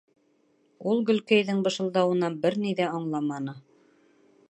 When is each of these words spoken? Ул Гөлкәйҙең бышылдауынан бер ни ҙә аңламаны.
Ул 0.91 1.01
Гөлкәйҙең 1.09 1.61
бышылдауынан 1.69 2.41
бер 2.47 2.61
ни 2.65 2.75
ҙә 2.83 2.91
аңламаны. 3.01 3.57